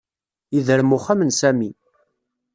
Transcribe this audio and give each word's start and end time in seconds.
Yedrem 0.53 0.95
uxxam 0.97 1.21
n 1.23 1.29
Sami. 1.39 1.69